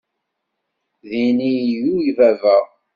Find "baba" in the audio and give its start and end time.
2.17-2.55